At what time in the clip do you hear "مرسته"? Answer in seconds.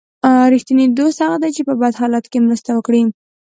2.45-2.69